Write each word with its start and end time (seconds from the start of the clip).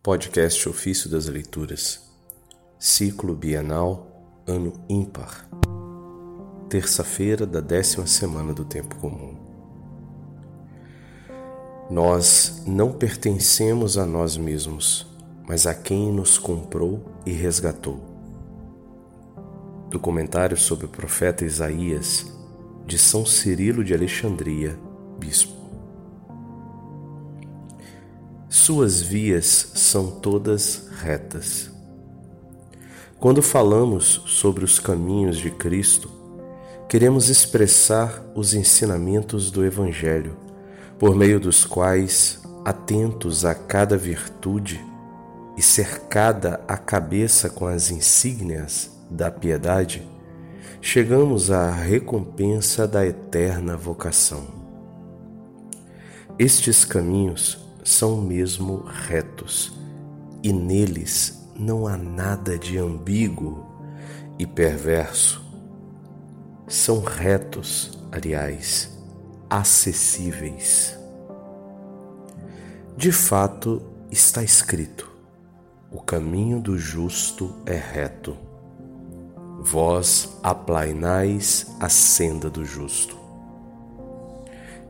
Podcast 0.00 0.68
Ofício 0.68 1.10
das 1.10 1.26
Leituras, 1.26 2.08
Ciclo 2.78 3.34
Bienal, 3.34 4.06
Ano 4.46 4.72
Ímpar, 4.88 5.48
terça-feira 6.68 7.44
da 7.44 7.60
décima 7.60 8.06
semana 8.06 8.54
do 8.54 8.64
Tempo 8.64 8.94
Comum. 8.94 9.36
Nós 11.90 12.62
não 12.64 12.92
pertencemos 12.92 13.98
a 13.98 14.06
nós 14.06 14.36
mesmos, 14.36 15.04
mas 15.46 15.66
a 15.66 15.74
quem 15.74 16.12
nos 16.12 16.38
comprou 16.38 17.04
e 17.26 17.32
resgatou. 17.32 18.00
Do 19.90 19.98
comentário 19.98 20.56
sobre 20.56 20.86
o 20.86 20.88
profeta 20.88 21.44
Isaías, 21.44 22.24
de 22.86 22.96
São 22.96 23.26
Cirilo 23.26 23.82
de 23.82 23.92
Alexandria, 23.92 24.78
Bispo. 25.18 25.57
Suas 28.68 29.00
vias 29.00 29.70
são 29.76 30.10
todas 30.10 30.90
retas. 31.00 31.70
Quando 33.18 33.40
falamos 33.40 34.20
sobre 34.26 34.62
os 34.62 34.78
caminhos 34.78 35.38
de 35.38 35.50
Cristo, 35.50 36.10
queremos 36.86 37.30
expressar 37.30 38.22
os 38.34 38.52
ensinamentos 38.52 39.50
do 39.50 39.64
Evangelho, 39.64 40.36
por 40.98 41.16
meio 41.16 41.40
dos 41.40 41.64
quais, 41.64 42.42
atentos 42.62 43.42
a 43.42 43.54
cada 43.54 43.96
virtude 43.96 44.84
e 45.56 45.62
cercada 45.62 46.60
a 46.68 46.76
cabeça 46.76 47.48
com 47.48 47.66
as 47.66 47.90
insígnias 47.90 48.90
da 49.10 49.30
piedade, 49.30 50.06
chegamos 50.82 51.50
à 51.50 51.70
recompensa 51.70 52.86
da 52.86 53.06
eterna 53.06 53.78
vocação. 53.78 54.46
Estes 56.38 56.84
caminhos 56.84 57.66
são 57.88 58.20
mesmo 58.20 58.84
retos, 58.84 59.72
e 60.42 60.52
neles 60.52 61.48
não 61.58 61.86
há 61.86 61.96
nada 61.96 62.58
de 62.58 62.76
ambíguo 62.76 63.66
e 64.38 64.46
perverso. 64.46 65.42
São 66.66 67.00
retos, 67.00 67.98
aliás, 68.12 68.90
acessíveis. 69.48 70.98
De 72.94 73.10
fato, 73.10 73.80
está 74.10 74.42
escrito: 74.42 75.10
o 75.90 76.02
caminho 76.02 76.60
do 76.60 76.76
justo 76.76 77.54
é 77.64 77.74
reto. 77.74 78.36
Vós 79.60 80.36
aplainais 80.42 81.66
a 81.80 81.88
senda 81.88 82.50
do 82.50 82.66
justo. 82.66 83.17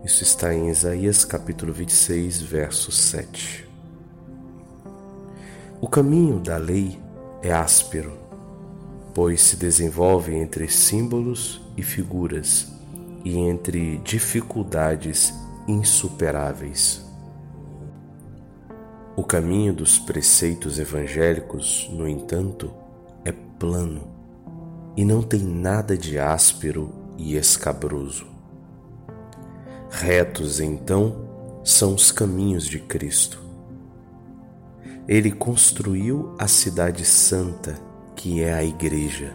Isso 0.04 0.22
está 0.22 0.54
em 0.54 0.68
Isaías 0.68 1.24
capítulo 1.24 1.72
26, 1.72 2.40
verso 2.42 2.92
7. 2.92 3.68
O 5.80 5.88
caminho 5.88 6.38
da 6.38 6.56
lei 6.56 6.98
é 7.42 7.52
áspero, 7.52 8.16
pois 9.12 9.42
se 9.42 9.56
desenvolve 9.56 10.32
entre 10.34 10.68
símbolos 10.68 11.60
e 11.76 11.82
figuras 11.82 12.72
e 13.24 13.36
entre 13.36 13.98
dificuldades 13.98 15.34
insuperáveis. 15.66 17.04
O 19.16 19.24
caminho 19.24 19.74
dos 19.74 19.98
preceitos 19.98 20.78
evangélicos, 20.78 21.88
no 21.92 22.06
entanto, 22.06 22.72
é 23.24 23.32
plano 23.32 24.08
e 24.96 25.04
não 25.04 25.22
tem 25.22 25.40
nada 25.40 25.98
de 25.98 26.20
áspero 26.20 26.94
e 27.18 27.36
escabroso. 27.36 28.37
Retos, 30.00 30.60
então, 30.60 31.60
são 31.64 31.92
os 31.92 32.12
caminhos 32.12 32.68
de 32.68 32.78
Cristo. 32.78 33.42
Ele 35.08 35.32
construiu 35.32 36.36
a 36.38 36.46
cidade 36.46 37.04
santa, 37.04 37.76
que 38.14 38.40
é 38.40 38.54
a 38.54 38.62
Igreja, 38.62 39.34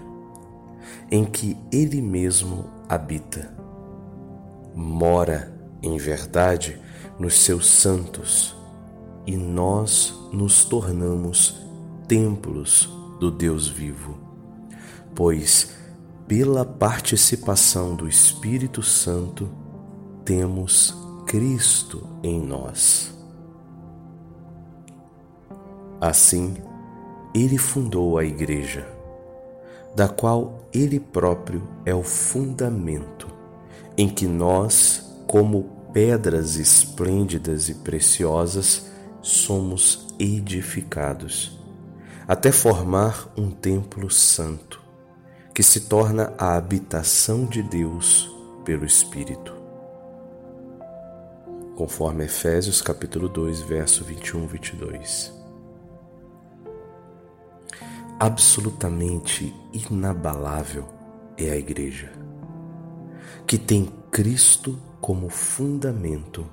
em 1.11 1.25
que 1.25 1.57
Ele 1.69 2.01
mesmo 2.01 2.69
habita. 2.87 3.53
Mora, 4.73 5.53
em 5.81 5.97
verdade, 5.97 6.79
nos 7.19 7.39
seus 7.39 7.67
santos, 7.67 8.55
e 9.27 9.35
nós 9.35 10.17
nos 10.31 10.63
tornamos 10.63 11.61
templos 12.07 12.89
do 13.19 13.29
Deus 13.29 13.67
vivo, 13.67 14.17
pois, 15.13 15.73
pela 16.25 16.63
participação 16.63 17.97
do 17.97 18.07
Espírito 18.07 18.81
Santo, 18.81 19.61
temos 20.25 20.95
Cristo 21.25 22.07
em 22.23 22.39
nós. 22.39 23.13
Assim, 25.99 26.55
ele 27.33 27.57
fundou 27.57 28.17
a 28.17 28.23
Igreja, 28.23 28.87
da 29.95 30.07
qual 30.07 30.67
ele 30.73 30.99
próprio 30.99 31.67
é 31.85 31.93
o 31.93 32.03
fundamento, 32.03 33.27
em 33.97 34.09
que 34.09 34.27
nós, 34.27 35.13
como 35.27 35.63
pedras 35.93 36.55
esplêndidas 36.55 37.69
e 37.69 37.75
preciosas, 37.75 38.87
somos 39.21 40.07
edificados, 40.19 41.59
até 42.27 42.51
formar 42.51 43.31
um 43.37 43.51
templo 43.51 44.09
santo, 44.09 44.81
que 45.53 45.63
se 45.63 45.81
torna 45.81 46.33
a 46.37 46.55
habitação 46.55 47.45
de 47.45 47.61
Deus 47.61 48.29
pelo 48.65 48.85
Espírito 48.85 49.62
conforme 51.75 52.25
Efésios 52.25 52.81
capítulo 52.81 53.27
2, 53.27 53.61
verso 53.61 54.03
21 54.03 54.47
22. 54.47 55.33
Absolutamente 58.19 59.53
inabalável 59.73 60.85
é 61.37 61.49
a 61.49 61.57
igreja, 61.57 62.11
que 63.45 63.57
tem 63.57 63.91
Cristo 64.11 64.79
como 65.01 65.29
fundamento 65.29 66.45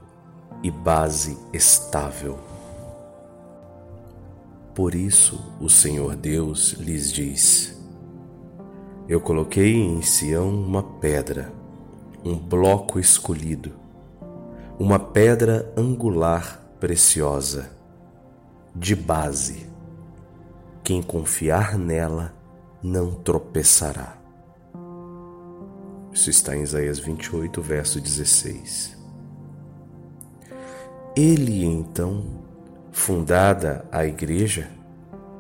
e 0.63 0.71
base 0.71 1.39
estável. 1.53 2.39
Por 4.75 4.95
isso 4.95 5.39
o 5.61 5.69
Senhor 5.69 6.17
Deus 6.17 6.73
lhes 6.73 7.13
diz: 7.13 7.79
Eu 9.07 9.21
coloquei 9.21 9.75
em 9.75 10.01
Sião 10.01 10.49
uma 10.49 10.83
pedra, 10.83 11.53
um 12.25 12.37
bloco 12.37 12.99
escolhido, 12.99 13.80
uma 14.81 14.99
pedra 14.99 15.71
angular 15.77 16.59
preciosa, 16.81 17.71
de 18.75 18.97
base. 18.97 19.67
Quem 20.83 21.03
confiar 21.03 21.77
nela 21.77 22.33
não 22.83 23.13
tropeçará. 23.13 24.17
Isso 26.11 26.31
está 26.31 26.57
em 26.57 26.63
Isaías 26.63 26.99
28, 26.99 27.61
verso 27.61 28.01
16. 28.01 28.97
Ele 31.15 31.63
então, 31.63 32.25
fundada 32.91 33.85
a 33.93 34.07
igreja, 34.07 34.71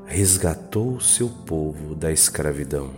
resgatou 0.05 1.01
seu 1.01 1.31
povo 1.31 1.95
da 1.95 2.13
escravidão. 2.13 2.91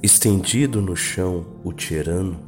Estendido 0.00 0.80
no 0.80 0.94
chão 0.94 1.44
o 1.64 1.72
tirano, 1.72 2.47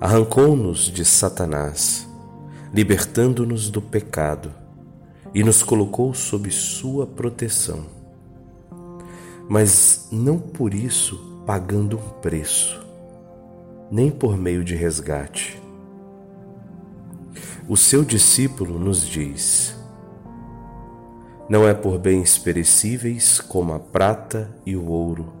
arrancou-nos 0.00 0.92
de 0.92 1.04
Satanás, 1.04 2.08
libertando-nos 2.72 3.68
do 3.68 3.82
pecado 3.82 4.52
e 5.34 5.42
nos 5.42 5.62
colocou 5.62 6.14
sob 6.14 6.50
sua 6.50 7.04
proteção. 7.04 7.84
Mas 9.48 10.08
não 10.12 10.38
por 10.38 10.72
isso 10.72 11.42
pagando 11.44 11.98
um 11.98 12.10
preço, 12.20 12.80
nem 13.90 14.10
por 14.10 14.36
meio 14.36 14.62
de 14.62 14.76
resgate. 14.76 15.60
O 17.68 17.76
seu 17.76 18.04
discípulo 18.04 18.78
nos 18.78 19.04
diz: 19.04 19.74
Não 21.48 21.66
é 21.66 21.74
por 21.74 21.98
bens 21.98 22.38
perecíveis 22.38 23.40
como 23.40 23.72
a 23.72 23.80
prata 23.80 24.48
e 24.64 24.76
o 24.76 24.86
ouro 24.86 25.37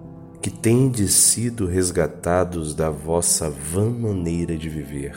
que 0.48 0.56
tendes 0.56 1.12
sido 1.12 1.66
resgatados 1.66 2.74
da 2.74 2.88
vossa 2.88 3.50
vã 3.50 3.90
maneira 3.90 4.56
de 4.56 4.66
viver, 4.66 5.14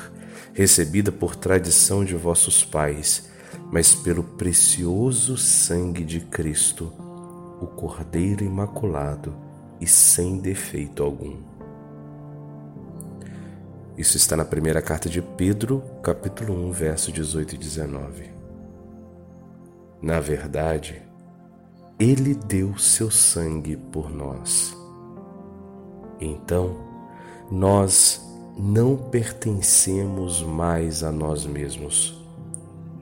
recebida 0.54 1.10
por 1.10 1.38
tradição 1.38 2.04
de 2.04 2.16
vossos 2.16 2.66
pais, 2.66 3.30
mas 3.72 3.95
pelo 3.95 4.24
precioso 4.25 5.38
sangue 5.38 6.04
de 6.04 6.19
Cristo, 6.19 6.92
o 7.62 7.66
Cordeiro 7.66 8.44
Imaculado 8.44 9.33
e 9.80 9.88
sem 9.88 10.38
defeito 10.38 11.01
algum. 11.01 11.38
Isso 13.98 14.18
está 14.18 14.36
na 14.36 14.44
primeira 14.44 14.81
carta 14.81 15.07
de 15.07 15.22
Pedro, 15.22 15.81
capítulo 16.04 16.54
1, 16.68 16.72
verso 16.74 17.10
18 17.10 17.56
e 17.56 17.57
19. 17.57 18.30
Na 20.01 20.19
verdade, 20.19 21.01
ele 21.98 22.36
deu 22.36 22.77
seu 22.77 23.10
sangue 23.10 23.77
por 23.77 24.13
nós 24.13 24.81
então 26.21 26.75
nós 27.51 28.21
não 28.57 28.95
pertencemos 28.95 30.44
mais 30.44 31.03
a 31.03 31.12
nós 31.12 31.45
mesmos, 31.45 32.21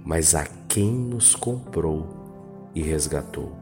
mas 0.06 0.33
a 0.33 0.45
quem 0.68 0.92
nos 0.92 1.36
comprou 1.36 2.07
e 2.74 2.81
resgatou. 2.81 3.59